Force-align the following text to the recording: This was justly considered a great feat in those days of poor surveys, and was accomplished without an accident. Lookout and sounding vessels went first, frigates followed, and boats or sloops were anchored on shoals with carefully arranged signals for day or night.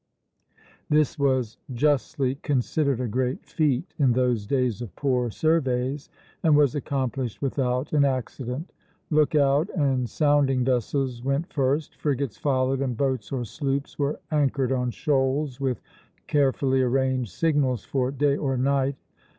This 0.89 1.19
was 1.19 1.59
justly 1.75 2.33
considered 2.33 2.99
a 2.99 3.07
great 3.07 3.45
feat 3.45 3.93
in 3.99 4.13
those 4.13 4.47
days 4.47 4.81
of 4.81 4.95
poor 4.95 5.29
surveys, 5.29 6.09
and 6.41 6.57
was 6.57 6.73
accomplished 6.73 7.39
without 7.39 7.93
an 7.93 8.03
accident. 8.03 8.73
Lookout 9.11 9.69
and 9.75 10.09
sounding 10.09 10.65
vessels 10.65 11.21
went 11.23 11.53
first, 11.53 11.97
frigates 11.97 12.37
followed, 12.39 12.81
and 12.81 12.97
boats 12.97 13.31
or 13.31 13.45
sloops 13.45 13.99
were 13.99 14.19
anchored 14.31 14.71
on 14.71 14.89
shoals 14.89 15.59
with 15.61 15.79
carefully 16.25 16.81
arranged 16.81 17.29
signals 17.29 17.85
for 17.85 18.09
day 18.09 18.35
or 18.37 18.57
night. 18.57 18.95